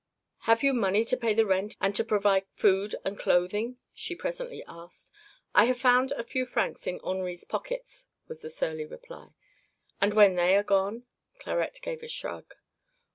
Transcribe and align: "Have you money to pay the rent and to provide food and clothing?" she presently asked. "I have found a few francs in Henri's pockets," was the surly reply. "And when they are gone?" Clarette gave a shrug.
"Have 0.49 0.63
you 0.63 0.73
money 0.73 1.03
to 1.03 1.15
pay 1.15 1.35
the 1.35 1.45
rent 1.45 1.75
and 1.79 1.95
to 1.95 2.03
provide 2.03 2.47
food 2.55 2.95
and 3.05 3.19
clothing?" 3.19 3.77
she 3.93 4.15
presently 4.15 4.63
asked. 4.67 5.11
"I 5.53 5.65
have 5.65 5.77
found 5.77 6.11
a 6.13 6.23
few 6.23 6.43
francs 6.47 6.87
in 6.87 6.99
Henri's 7.05 7.43
pockets," 7.43 8.07
was 8.27 8.41
the 8.41 8.49
surly 8.49 8.87
reply. 8.87 9.27
"And 10.01 10.15
when 10.15 10.33
they 10.33 10.55
are 10.55 10.63
gone?" 10.63 11.03
Clarette 11.37 11.81
gave 11.83 12.01
a 12.01 12.07
shrug. 12.07 12.55